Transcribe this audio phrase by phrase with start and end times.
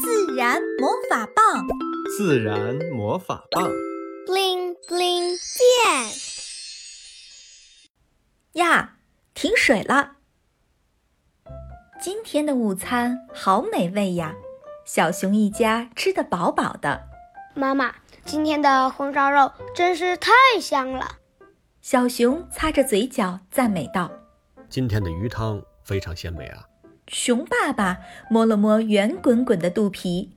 [0.00, 1.66] 自然魔法棒，
[2.16, 3.68] 自然魔法棒
[4.26, 6.08] ，bling bling 变
[8.52, 8.98] 呀！
[9.34, 10.12] 停水了。
[12.00, 14.36] 今天的午餐好美味呀，
[14.84, 17.08] 小熊一家吃得饱饱的。
[17.54, 17.92] 妈妈，
[18.24, 20.30] 今天的红烧肉真是太
[20.60, 21.16] 香了。
[21.80, 24.10] 小熊擦着嘴角赞美道
[24.70, 26.62] ：“今天的鱼汤非常鲜美啊。”
[27.08, 30.36] 熊爸爸摸了摸圆滚滚的肚皮，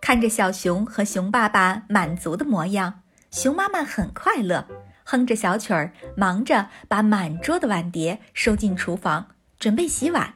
[0.00, 4.66] 看着小熊和熊爸爸满足的模样，熊妈妈很快乐，
[5.04, 10.34] 哼着小曲儿，忙着把满桌的碗碟收进厨房，准备洗碗。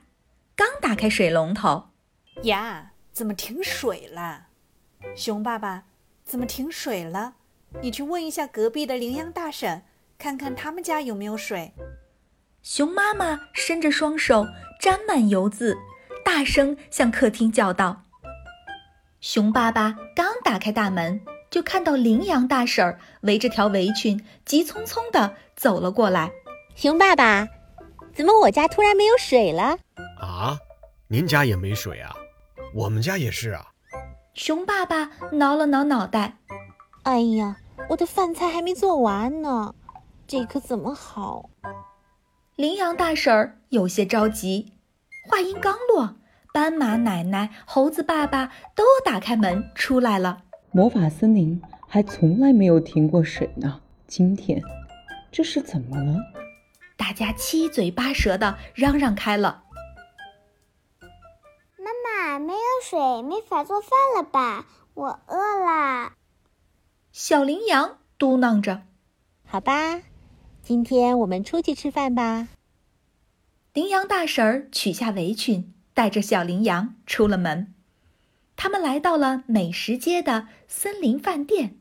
[0.57, 1.91] 刚打开水龙头，
[2.43, 4.47] 呀，怎么停水了？
[5.15, 5.85] 熊爸爸，
[6.25, 7.35] 怎么停水了？
[7.81, 9.83] 你去问一下隔壁的羚羊大婶，
[10.19, 11.73] 看看他们家有没有水。
[12.65, 14.47] 熊妈妈伸着双手，
[14.81, 15.77] 沾满油渍，
[16.25, 18.05] 大声向客厅叫道
[19.21, 26.33] ：“熊爸爸刚打开大门，就看到羚羊大婶儿围着条围裙，急匆匆地走了过来。
[26.75, 27.47] 熊爸爸，
[28.15, 29.77] 怎么我家突然没有水了？
[30.19, 30.57] 啊，
[31.09, 32.17] 您家也没水啊？
[32.73, 33.73] 我们家也是啊。”
[34.33, 36.39] 熊爸爸挠了挠脑袋
[37.05, 37.59] ：“哎呀，
[37.91, 39.75] 我的饭菜还没做完呢，
[40.27, 41.51] 这可怎么好？”
[42.57, 44.75] 羚羊大婶儿有些着急，
[45.29, 46.15] 话音刚落，
[46.53, 50.45] 斑马奶奶、猴子爸爸都打开门出来了。
[50.71, 54.63] 魔法森林还从来没有停过水呢，今天
[55.33, 56.17] 这是怎么了？
[56.97, 59.65] 大家七嘴八舌的嚷嚷开了。
[61.77, 64.67] 妈妈，没有水，没法做饭了吧？
[64.95, 66.13] 我饿了。
[67.11, 68.83] 小羚羊嘟囔着
[69.45, 70.03] ：“好吧。”
[70.65, 72.49] 今天我们出去吃饭吧。
[73.75, 77.75] 羚羊大婶儿取下围裙，带着小羚羊出了门。
[78.57, 81.77] 他们来到了美食街的森林饭店。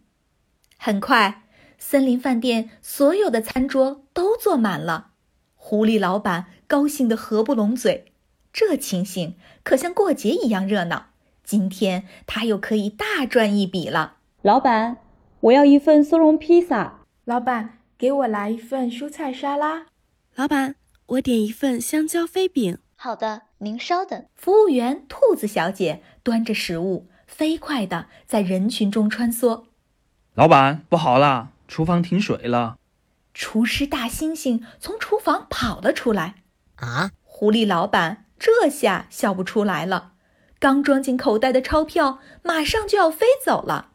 [0.77, 1.43] 很快，
[1.77, 5.11] 森林饭店所有的餐桌都坐满了。
[5.55, 8.11] 狐狸老板高兴得合不拢嘴，
[8.51, 11.11] 这情形可像过节一样热闹。
[11.45, 14.17] 今天他又可以大赚一笔了。
[14.41, 14.97] 老板，
[15.39, 16.99] 我要一份松茸披萨。
[17.23, 17.79] 老板。
[18.03, 19.85] 给我来一份蔬菜沙拉，
[20.35, 20.75] 老板，
[21.05, 22.79] 我点一份香蕉飞饼。
[22.97, 24.25] 好的，您稍等。
[24.35, 29.63] 服务员兔子小姐端着食物，飞快地在人群中穿梭。
[30.33, 32.75] 老板，不好了，厨房停水了。
[33.33, 36.35] 厨师大猩猩从厨房跑了出来。
[36.75, 37.11] 啊！
[37.23, 40.11] 狐狸老板这下笑不出来了，
[40.59, 43.91] 刚装进口袋的钞票马上就要飞走了。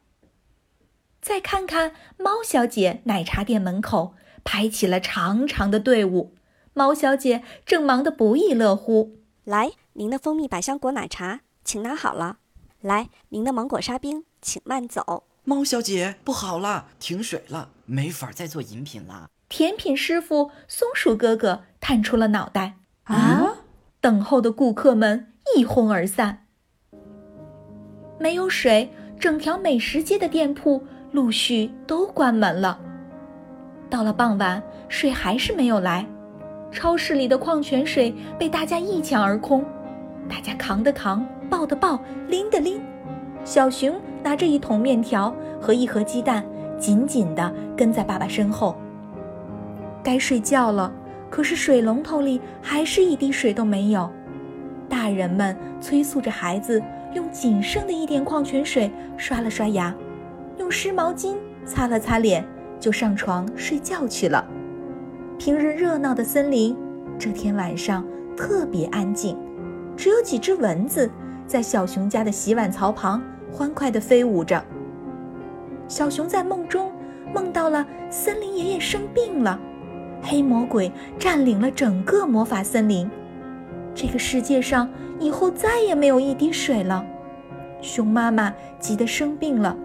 [1.28, 6.34] 再看看猫小姐奶茶店门口排起了长长的队伍，
[6.72, 9.19] 猫小姐正忙得不亦乐乎。
[9.44, 12.38] 来，您的蜂蜜百香果奶茶，请拿好了。
[12.81, 15.25] 来，您的芒果沙冰，请慢走。
[15.44, 19.28] 猫小姐，不好了，停水了，没法再做饮品了。
[19.50, 22.77] 甜品师傅松鼠哥哥探出了脑袋。
[23.03, 23.65] 啊！
[24.00, 26.47] 等候的顾客们一哄而散。
[28.19, 28.91] 没有水，
[29.21, 30.87] 整条美食街的店铺。
[31.19, 32.79] 陆续都关门了。
[33.91, 36.06] 到了傍晚，水还是没有来，
[36.71, 39.65] 超市里的矿泉水被大家一抢而空。
[40.29, 41.99] 大家扛的扛，抱的抱，
[42.29, 42.81] 拎的拎。
[43.45, 46.47] 小熊拿着一桶面条和一盒鸡蛋，
[46.79, 48.77] 紧紧地跟在爸爸身后。
[50.05, 50.93] 该睡觉了，
[51.29, 54.09] 可是水龙头里还是一滴水都没有。
[54.89, 56.81] 大人们催促着孩子
[57.12, 59.93] 用仅剩的一点矿泉水刷了刷牙。
[60.58, 62.44] 用湿毛巾擦了擦脸，
[62.80, 64.44] 就上床睡觉去了。
[65.38, 66.76] 平日热闹的森林，
[67.19, 68.04] 这天晚上
[68.36, 69.38] 特别安静，
[69.96, 71.08] 只有几只蚊子
[71.46, 74.62] 在小熊家的洗碗槽旁欢快地飞舞着。
[75.86, 76.92] 小熊在梦中
[77.32, 79.58] 梦到了森林爷爷生病了，
[80.22, 83.08] 黑魔鬼占领了整个魔法森林，
[83.94, 84.88] 这个世界上
[85.20, 87.04] 以后再也没有一滴水了。
[87.80, 89.76] 熊妈妈急得生病了。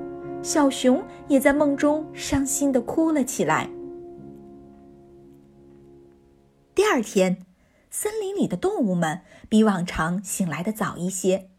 [0.43, 3.69] 小熊也在梦中伤心的哭了起来。
[6.75, 7.45] 第二天，
[7.89, 11.49] 森林里的动物们比往常醒来的早一些，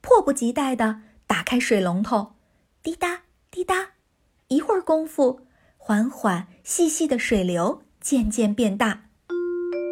[0.00, 2.32] 迫不及待的打开水龙头，
[2.82, 3.90] 滴答滴答，
[4.48, 5.40] 一会儿功夫，
[5.76, 9.10] 缓缓细细的水流渐渐变大。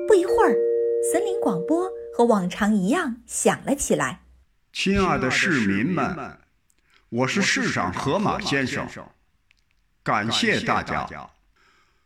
[0.09, 0.57] 不一会儿，
[1.13, 4.23] 森林广播和往常一样响了起来
[4.73, 6.39] ：“亲爱的市民们。”
[7.11, 8.89] 我是市长河马先生，
[10.01, 11.09] 感谢大家。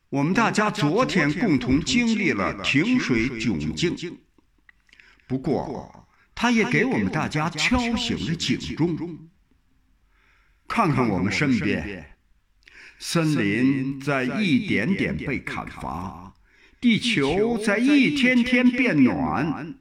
[0.09, 4.19] 我们大家昨天共同经历了停水窘境，
[5.27, 9.29] 不过它也给我们大家敲醒了警钟。
[10.67, 12.17] 看看我们身边，
[12.99, 16.33] 森林在一点点被砍伐，
[16.81, 19.75] 地球在一天天变暖，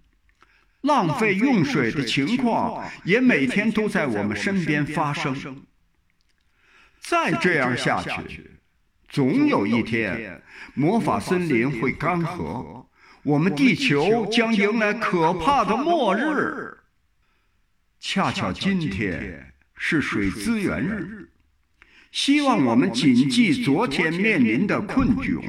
[0.83, 5.65] 浪费用水的情况也每天都在我们身边发生。
[7.01, 8.51] 再这样下去，
[9.09, 10.41] 总有一天，
[10.73, 12.85] 魔法森林会干涸，
[13.23, 16.77] 我们地球将迎来可怕的末日。
[17.99, 19.49] 恰巧今天。
[19.85, 21.29] 是水资源日，
[22.09, 25.41] 希望我们谨记昨天面临的困窘，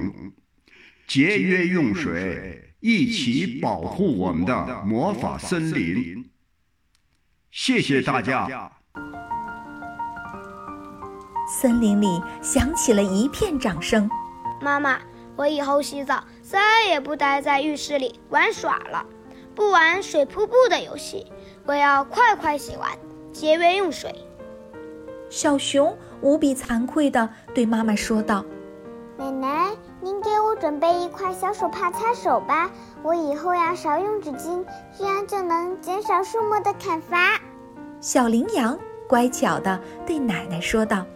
[1.06, 6.30] 节约用水，一起保护我们的魔法森林。
[7.50, 8.70] 谢谢大家。
[11.48, 14.06] 森林里响起了一片掌声。
[14.60, 15.00] 妈妈，
[15.34, 19.06] 我以后洗澡再也不待在浴室里玩耍了，
[19.54, 21.32] 不玩水瀑布的游戏，
[21.64, 22.90] 我要快快洗完。
[23.32, 24.14] 节约用水。
[25.30, 28.44] 小熊无比惭愧地对妈妈说道
[29.16, 29.70] ：“奶奶，
[30.04, 32.70] 您给我准备一块小手帕擦手吧，
[33.02, 34.62] 我以后要少用纸巾，
[34.92, 37.40] 这样就能减少树木的砍伐。”
[38.02, 38.78] 小羚羊
[39.08, 41.06] 乖巧地对奶奶说道：“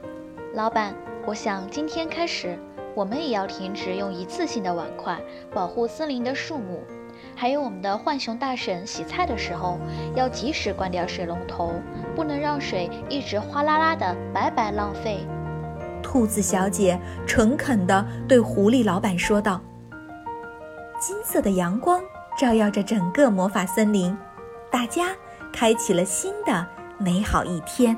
[0.57, 0.95] 老板，
[1.27, 2.59] 我想今天开始，
[2.95, 5.21] 我们也要停止用一次性的碗筷，
[5.53, 6.83] 保护森林的树木。”
[7.37, 9.79] 还有我们的浣熊大婶洗菜的时候，
[10.15, 11.75] 要及时关掉水龙头，
[12.17, 15.27] 不能让水一直哗啦啦的白白浪费。
[16.11, 19.61] 兔子小姐诚恳地对狐狸老板说道
[20.99, 22.01] ：“金色的阳光
[22.39, 24.17] 照耀着整个魔法森林，
[24.71, 25.09] 大家
[25.53, 26.67] 开启了新的
[26.97, 27.95] 美好一天。”